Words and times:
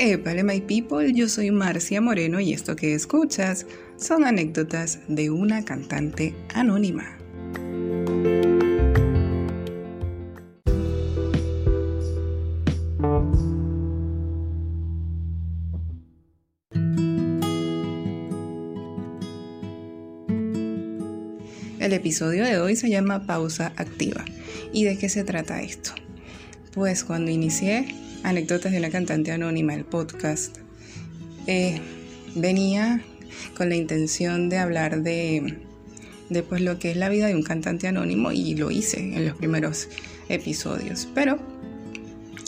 Epale 0.00 0.44
my 0.44 0.60
people, 0.60 1.12
yo 1.12 1.28
soy 1.28 1.50
Marcia 1.50 2.00
Moreno 2.00 2.38
y 2.38 2.52
esto 2.52 2.76
que 2.76 2.94
escuchas 2.94 3.66
son 3.96 4.24
anécdotas 4.24 5.00
de 5.08 5.28
una 5.28 5.64
cantante 5.64 6.36
anónima. 6.54 7.18
El 21.80 21.92
episodio 21.92 22.44
de 22.44 22.60
hoy 22.60 22.76
se 22.76 22.88
llama 22.88 23.26
Pausa 23.26 23.72
Activa. 23.74 24.24
¿Y 24.72 24.84
de 24.84 24.96
qué 24.96 25.08
se 25.08 25.24
trata 25.24 25.60
esto? 25.60 25.90
Pues 26.72 27.02
cuando 27.02 27.32
inicié 27.32 28.07
Anécdotas 28.22 28.72
de 28.72 28.78
una 28.78 28.90
cantante 28.90 29.32
anónima, 29.32 29.74
el 29.74 29.84
podcast, 29.84 30.58
eh, 31.46 31.80
venía 32.34 33.02
con 33.56 33.68
la 33.68 33.76
intención 33.76 34.48
de 34.48 34.58
hablar 34.58 35.02
de, 35.02 35.58
de 36.28 36.42
pues, 36.42 36.60
lo 36.60 36.78
que 36.78 36.90
es 36.90 36.96
la 36.96 37.08
vida 37.08 37.26
de 37.26 37.34
un 37.34 37.42
cantante 37.42 37.88
anónimo 37.88 38.32
y 38.32 38.54
lo 38.54 38.70
hice 38.70 39.00
en 39.00 39.26
los 39.26 39.36
primeros 39.36 39.88
episodios. 40.28 41.08
Pero 41.14 41.38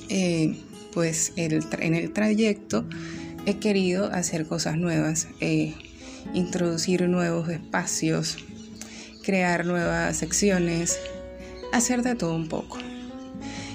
eh, 0.08 0.56
pues 0.92 1.32
en 1.36 1.94
el 1.94 2.12
trayecto 2.12 2.84
he 3.46 3.58
querido 3.58 4.12
hacer 4.12 4.46
cosas 4.46 4.76
nuevas, 4.76 5.28
eh, 5.40 5.74
introducir 6.34 7.08
nuevos 7.08 7.48
espacios, 7.48 8.36
crear 9.22 9.64
nuevas 9.64 10.16
secciones, 10.16 10.98
hacer 11.72 12.02
de 12.02 12.14
todo 12.14 12.34
un 12.34 12.48
poco. 12.48 12.78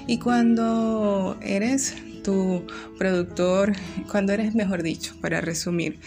Y 0.06 0.18
cuando 0.18 1.36
eres 1.42 1.96
tu 2.22 2.64
productor, 2.96 3.72
cuando 4.10 4.32
eres, 4.32 4.54
mejor 4.54 4.82
dicho, 4.82 5.16
para 5.20 5.40
resumir, 5.40 5.98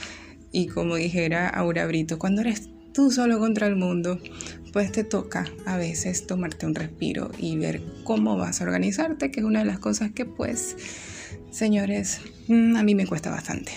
y 0.52 0.68
como 0.68 0.96
dijera 0.96 1.50
Aura 1.50 1.86
Brito, 1.86 2.18
cuando 2.18 2.42
eres 2.42 2.70
tú 2.94 3.12
solo 3.12 3.40
contra 3.40 3.68
el 3.68 3.76
mundo, 3.76 4.20
pues 4.72 4.92
te 4.92 5.04
toca 5.04 5.46
a 5.66 5.78
veces 5.78 6.28
tomarte 6.28 6.66
un 6.66 6.76
respiro 6.76 7.32
y 7.38 7.58
ver 7.58 7.82
cómo 8.04 8.38
vas 8.38 8.62
a 8.62 8.64
organizarte, 8.64 9.32
que 9.32 9.42
es 9.42 9.46
una 9.46 9.60
de 9.60 9.66
las 9.66 9.80
cosas 9.80 10.12
que 10.12 10.26
pues, 10.26 10.76
señores, 11.52 12.22
mm, 12.48 12.76
a 12.76 12.84
mí 12.84 12.96
me 12.96 13.06
cuesta 13.06 13.30
bastante. 13.30 13.74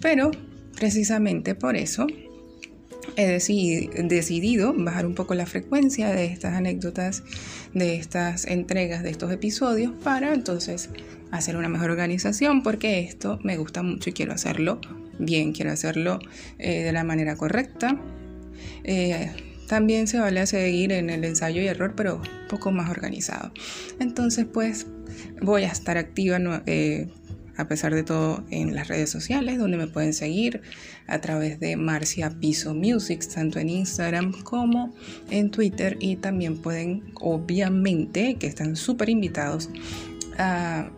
Pero 0.00 0.30
precisamente 0.76 1.54
por 1.54 1.76
eso 1.76 2.06
he 3.16 3.26
decidido 3.28 4.74
bajar 4.76 5.06
un 5.06 5.14
poco 5.14 5.34
la 5.34 5.46
frecuencia 5.46 6.10
de 6.12 6.26
estas 6.26 6.54
anécdotas, 6.54 7.22
de 7.74 7.96
estas 7.96 8.46
entregas, 8.46 9.02
de 9.02 9.10
estos 9.10 9.32
episodios, 9.32 9.92
para 10.04 10.34
entonces 10.34 10.90
hacer 11.30 11.56
una 11.56 11.68
mejor 11.68 11.90
organización, 11.90 12.62
porque 12.62 13.00
esto 13.00 13.38
me 13.42 13.56
gusta 13.56 13.82
mucho 13.82 14.10
y 14.10 14.12
quiero 14.12 14.32
hacerlo 14.32 14.80
bien, 15.18 15.52
quiero 15.52 15.72
hacerlo 15.72 16.18
eh, 16.58 16.82
de 16.82 16.92
la 16.92 17.04
manera 17.04 17.36
correcta. 17.36 18.00
Eh, 18.84 19.30
también 19.68 20.06
se 20.06 20.20
vale 20.20 20.40
a 20.40 20.46
seguir 20.46 20.92
en 20.92 21.10
el 21.10 21.24
ensayo 21.24 21.60
y 21.60 21.66
error, 21.66 21.94
pero 21.96 22.16
un 22.16 22.48
poco 22.48 22.70
más 22.70 22.88
organizado. 22.88 23.52
Entonces, 23.98 24.46
pues 24.52 24.86
voy 25.42 25.64
a 25.64 25.68
estar 25.68 25.98
activa 25.98 26.62
eh, 26.66 27.08
a 27.56 27.68
pesar 27.68 27.94
de 27.94 28.02
todo 28.02 28.44
en 28.50 28.74
las 28.74 28.88
redes 28.88 29.10
sociales 29.10 29.58
donde 29.58 29.76
me 29.76 29.86
pueden 29.86 30.12
seguir 30.12 30.62
a 31.06 31.20
través 31.20 31.60
de 31.60 31.76
Marcia 31.76 32.30
Piso 32.30 32.74
Music, 32.74 33.26
tanto 33.32 33.58
en 33.58 33.68
Instagram 33.68 34.32
como 34.42 34.94
en 35.30 35.50
Twitter 35.50 35.96
y 36.00 36.16
también 36.16 36.58
pueden 36.58 37.12
obviamente 37.14 38.36
que 38.36 38.46
están 38.46 38.76
súper 38.76 39.08
invitados 39.08 39.70
a, 40.38 40.90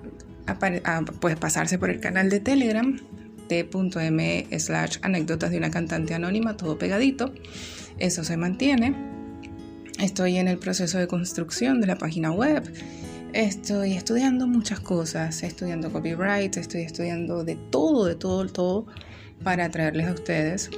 pues, 1.20 1.36
pasarse 1.36 1.78
por 1.78 1.90
el 1.90 2.00
canal 2.00 2.30
de 2.30 2.40
Telegram 2.40 2.98
t.m 3.48 4.46
slash 4.58 4.98
anécdotas 5.02 5.50
de 5.50 5.58
una 5.58 5.70
cantante 5.70 6.14
anónima, 6.14 6.56
todo 6.56 6.78
pegadito. 6.78 7.32
Eso 7.98 8.24
se 8.24 8.36
mantiene. 8.36 8.94
Estoy 9.98 10.36
en 10.36 10.46
el 10.46 10.58
proceso 10.58 10.98
de 10.98 11.08
construcción 11.08 11.80
de 11.80 11.88
la 11.88 11.98
página 11.98 12.30
web 12.30 12.62
Estoy 13.34 13.92
estudiando 13.92 14.46
muchas 14.46 14.80
cosas, 14.80 15.42
estudiando 15.42 15.92
copyright, 15.92 16.56
estoy 16.56 16.82
estudiando 16.82 17.44
de 17.44 17.56
todo, 17.56 18.06
de 18.06 18.14
todo, 18.14 18.44
de 18.44 18.50
todo, 18.50 18.86
para 19.44 19.70
traerles 19.70 20.08
a 20.08 20.12
ustedes 20.12 20.70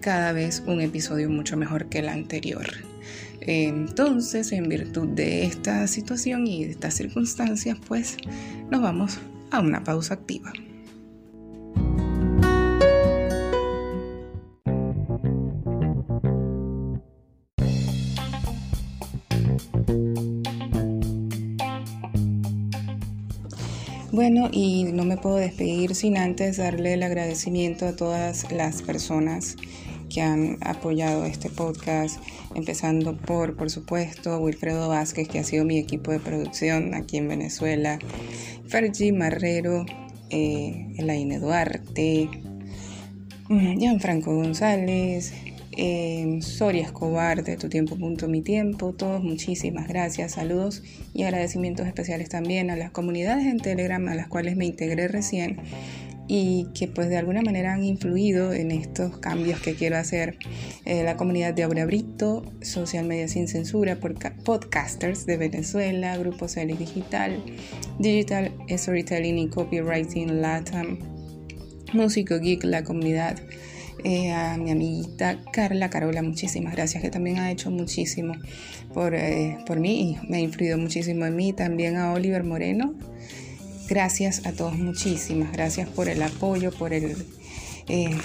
cada 0.00 0.30
vez 0.32 0.62
un 0.66 0.80
episodio 0.80 1.28
mucho 1.28 1.56
mejor 1.56 1.86
que 1.86 1.98
el 1.98 2.08
anterior. 2.08 2.66
Entonces, 3.40 4.52
en 4.52 4.68
virtud 4.68 5.08
de 5.08 5.44
esta 5.44 5.86
situación 5.88 6.46
y 6.46 6.64
de 6.64 6.70
estas 6.70 6.94
circunstancias, 6.94 7.76
pues 7.86 8.16
nos 8.70 8.80
vamos 8.80 9.18
a 9.50 9.60
una 9.60 9.82
pausa 9.82 10.14
activa. 10.14 10.52
Bueno, 24.16 24.48
y 24.50 24.84
no 24.84 25.04
me 25.04 25.18
puedo 25.18 25.36
despedir 25.36 25.94
sin 25.94 26.16
antes 26.16 26.56
darle 26.56 26.94
el 26.94 27.02
agradecimiento 27.02 27.84
a 27.84 27.96
todas 27.96 28.50
las 28.50 28.80
personas 28.80 29.56
que 30.08 30.22
han 30.22 30.56
apoyado 30.62 31.26
este 31.26 31.50
podcast, 31.50 32.18
empezando 32.54 33.14
por, 33.14 33.56
por 33.56 33.68
supuesto, 33.68 34.38
Wilfredo 34.38 34.88
Vázquez, 34.88 35.28
que 35.28 35.40
ha 35.40 35.44
sido 35.44 35.66
mi 35.66 35.76
equipo 35.76 36.12
de 36.12 36.18
producción 36.18 36.94
aquí 36.94 37.18
en 37.18 37.28
Venezuela, 37.28 37.98
Fergie 38.66 39.12
Marrero, 39.12 39.84
eh, 40.30 40.94
Elaine 40.96 41.38
Duarte, 41.38 42.30
mm, 43.50 43.78
Gianfranco 43.78 44.34
González, 44.34 45.34
eh, 45.76 46.38
Soria 46.42 46.82
Escobar 46.82 47.44
de 47.44 47.56
Tu 47.56 47.68
Tiempo 47.68 47.96
Punto 47.96 48.28
Mi 48.28 48.42
Tiempo, 48.42 48.92
todos 48.92 49.22
muchísimas 49.22 49.88
gracias, 49.88 50.32
saludos 50.32 50.82
y 51.14 51.24
agradecimientos 51.24 51.86
especiales 51.86 52.28
también 52.28 52.70
a 52.70 52.76
las 52.76 52.90
comunidades 52.90 53.46
en 53.46 53.58
Telegram 53.58 54.06
a 54.08 54.14
las 54.14 54.28
cuales 54.28 54.56
me 54.56 54.66
integré 54.66 55.08
recién 55.08 55.60
y 56.28 56.66
que 56.74 56.88
pues 56.88 57.08
de 57.08 57.16
alguna 57.16 57.42
manera 57.42 57.74
han 57.74 57.84
influido 57.84 58.52
en 58.52 58.70
estos 58.70 59.18
cambios 59.18 59.60
que 59.60 59.74
quiero 59.74 59.96
hacer. 59.96 60.38
Eh, 60.84 61.04
la 61.04 61.16
comunidad 61.16 61.54
de 61.54 61.62
Aura 61.62 61.86
Brito, 61.86 62.42
Social 62.62 63.06
Media 63.06 63.28
Sin 63.28 63.48
Censura, 63.48 63.98
Podcasters 64.44 65.26
de 65.26 65.36
Venezuela, 65.36 66.16
Grupo 66.16 66.48
Celis 66.48 66.78
Digital, 66.78 67.42
Digital 67.98 68.52
Storytelling 68.68 69.38
y 69.38 69.48
Copywriting 69.48 70.40
Latam, 70.40 70.98
Músico 71.92 72.38
Geek, 72.38 72.64
la 72.64 72.82
comunidad 72.82 73.36
eh, 74.04 74.32
a 74.32 74.56
mi 74.56 74.70
amiguita 74.70 75.38
Carla 75.52 75.90
Carola, 75.90 76.22
muchísimas 76.22 76.74
gracias, 76.74 77.02
que 77.02 77.10
también 77.10 77.38
ha 77.38 77.50
hecho 77.50 77.70
muchísimo 77.70 78.34
por, 78.92 79.14
eh, 79.14 79.58
por 79.66 79.80
mí 79.80 80.18
y 80.22 80.26
me 80.28 80.38
ha 80.38 80.40
influido 80.40 80.78
muchísimo 80.78 81.26
en 81.26 81.36
mí. 81.36 81.52
También 81.52 81.96
a 81.96 82.12
Oliver 82.12 82.44
Moreno. 82.44 82.94
Gracias 83.88 84.44
a 84.46 84.52
todos, 84.52 84.76
muchísimas 84.76 85.52
gracias 85.52 85.88
por 85.88 86.08
el 86.08 86.22
apoyo, 86.22 86.72
por 86.72 86.92
el 86.92 87.16
eh, 87.88 88.16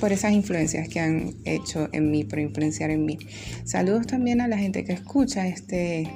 por 0.00 0.12
esas 0.12 0.32
influencias 0.32 0.88
que 0.88 1.00
han 1.00 1.34
hecho 1.44 1.88
en 1.92 2.10
mí, 2.10 2.24
por 2.24 2.38
influenciar 2.38 2.90
en 2.90 3.04
mí. 3.04 3.18
Saludos 3.64 4.06
también 4.06 4.40
a 4.40 4.48
la 4.48 4.58
gente 4.58 4.84
que 4.84 4.92
escucha 4.92 5.48
este, 5.48 6.08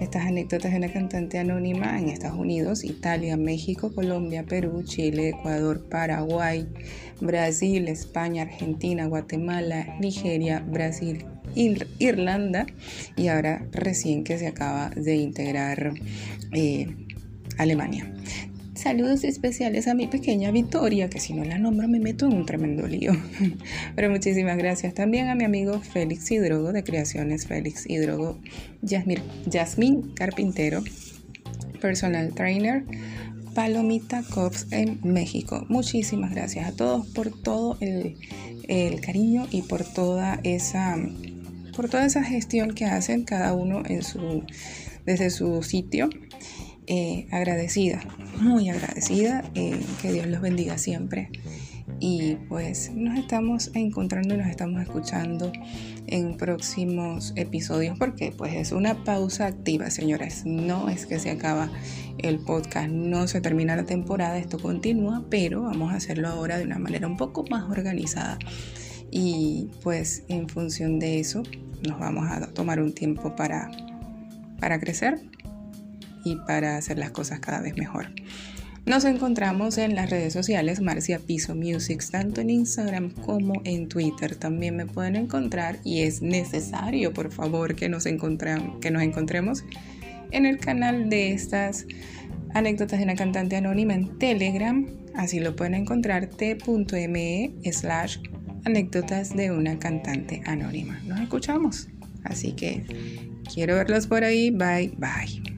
estas 0.00 0.26
anécdotas 0.26 0.72
de 0.72 0.78
una 0.78 0.92
cantante 0.92 1.38
anónima 1.38 1.98
en 1.98 2.08
Estados 2.08 2.38
Unidos, 2.38 2.84
Italia, 2.84 3.36
México, 3.36 3.94
Colombia, 3.94 4.44
Perú, 4.44 4.82
Chile, 4.82 5.28
Ecuador, 5.28 5.88
Paraguay, 5.88 6.66
Brasil, 7.20 7.88
España, 7.88 8.42
Argentina, 8.42 9.06
Guatemala, 9.06 9.96
Nigeria, 10.00 10.60
Brasil, 10.60 11.26
Irlanda 11.54 12.66
y 13.16 13.28
ahora 13.28 13.66
recién 13.72 14.24
que 14.24 14.38
se 14.38 14.46
acaba 14.46 14.90
de 14.90 15.16
integrar 15.16 15.94
eh, 16.52 16.88
Alemania. 17.56 18.12
Saludos 18.88 19.22
especiales 19.24 19.86
a 19.86 19.92
mi 19.92 20.06
pequeña 20.06 20.50
Victoria, 20.50 21.10
que 21.10 21.20
si 21.20 21.34
no 21.34 21.44
la 21.44 21.58
nombro 21.58 21.86
me 21.88 22.00
meto 22.00 22.24
en 22.24 22.32
un 22.32 22.46
tremendo 22.46 22.86
lío. 22.86 23.12
Pero 23.94 24.08
muchísimas 24.08 24.56
gracias 24.56 24.94
también 24.94 25.28
a 25.28 25.34
mi 25.34 25.44
amigo 25.44 25.78
Félix 25.78 26.30
Hidrogo 26.30 26.72
de 26.72 26.82
Creaciones 26.82 27.46
Félix 27.46 27.84
Hidrogo, 27.86 28.38
Yasmín 28.80 30.14
Carpintero, 30.14 30.82
personal 31.82 32.32
trainer, 32.32 32.86
Palomita 33.52 34.22
Cops 34.22 34.68
en 34.70 35.00
México. 35.02 35.66
Muchísimas 35.68 36.30
gracias 36.30 36.66
a 36.66 36.72
todos 36.72 37.06
por 37.08 37.30
todo 37.42 37.76
el, 37.80 38.16
cariño 39.02 39.48
y 39.50 39.60
por 39.60 39.84
toda 39.84 40.40
esa 40.44 40.96
por 41.76 41.90
toda 41.90 42.06
esa 42.06 42.24
gestión 42.24 42.72
que 42.72 42.86
hacen 42.86 43.24
cada 43.24 43.52
uno 43.52 43.82
en 43.84 44.02
su 44.02 44.44
desde 45.04 45.28
su 45.28 45.62
sitio 45.62 46.08
eh, 46.88 47.26
agradecida, 47.30 48.00
muy 48.40 48.70
agradecida, 48.70 49.44
eh, 49.54 49.78
que 50.02 50.12
Dios 50.12 50.26
los 50.26 50.40
bendiga 50.40 50.78
siempre 50.78 51.30
y 52.00 52.36
pues 52.48 52.92
nos 52.94 53.18
estamos 53.18 53.70
encontrando 53.74 54.34
y 54.34 54.38
nos 54.38 54.48
estamos 54.48 54.80
escuchando 54.82 55.52
en 56.06 56.36
próximos 56.36 57.32
episodios 57.36 57.98
porque 57.98 58.32
pues 58.36 58.54
es 58.54 58.72
una 58.72 59.04
pausa 59.04 59.46
activa, 59.46 59.90
señores. 59.90 60.44
No 60.46 60.88
es 60.88 61.06
que 61.06 61.18
se 61.18 61.30
acaba 61.30 61.70
el 62.18 62.38
podcast, 62.38 62.88
no 62.88 63.26
se 63.28 63.40
termina 63.40 63.76
la 63.76 63.84
temporada, 63.84 64.38
esto 64.38 64.58
continúa, 64.58 65.24
pero 65.28 65.62
vamos 65.62 65.92
a 65.92 65.96
hacerlo 65.96 66.28
ahora 66.28 66.58
de 66.58 66.64
una 66.64 66.78
manera 66.78 67.06
un 67.06 67.16
poco 67.16 67.44
más 67.50 67.68
organizada. 67.70 68.38
Y 69.10 69.70
pues 69.82 70.24
en 70.28 70.48
función 70.48 70.98
de 70.98 71.20
eso 71.20 71.42
nos 71.86 71.98
vamos 71.98 72.26
a 72.30 72.46
tomar 72.52 72.80
un 72.80 72.92
tiempo 72.92 73.34
para, 73.34 73.70
para 74.60 74.78
crecer 74.78 75.20
y 76.32 76.36
para 76.46 76.76
hacer 76.76 76.98
las 76.98 77.10
cosas 77.10 77.40
cada 77.40 77.60
vez 77.60 77.76
mejor. 77.76 78.10
Nos 78.86 79.04
encontramos 79.04 79.76
en 79.76 79.94
las 79.94 80.08
redes 80.08 80.32
sociales 80.32 80.80
Marcia 80.80 81.18
Piso 81.18 81.54
Music, 81.54 82.02
tanto 82.10 82.40
en 82.40 82.48
Instagram 82.48 83.10
como 83.10 83.60
en 83.64 83.86
Twitter. 83.86 84.34
También 84.34 84.76
me 84.76 84.86
pueden 84.86 85.16
encontrar 85.16 85.78
y 85.84 86.00
es 86.00 86.22
necesario, 86.22 87.12
por 87.12 87.30
favor, 87.30 87.74
que 87.74 87.90
nos, 87.90 88.04
que 88.04 88.90
nos 88.90 89.02
encontremos 89.02 89.64
en 90.30 90.46
el 90.46 90.58
canal 90.58 91.10
de 91.10 91.32
estas 91.32 91.86
anécdotas 92.54 92.98
de 92.98 93.04
una 93.04 93.14
cantante 93.14 93.56
anónima 93.56 93.92
en 93.92 94.18
Telegram. 94.18 94.86
Así 95.14 95.38
lo 95.38 95.54
pueden 95.54 95.74
encontrar 95.74 96.28
t.me 96.28 97.52
slash 97.70 98.18
anécdotas 98.64 99.36
de 99.36 99.50
una 99.50 99.78
cantante 99.78 100.42
anónima. 100.46 100.98
Nos 101.04 101.20
escuchamos. 101.20 101.88
Así 102.24 102.52
que 102.52 102.84
quiero 103.52 103.74
verlos 103.74 104.06
por 104.06 104.24
ahí. 104.24 104.50
Bye, 104.50 104.94
bye. 104.96 105.57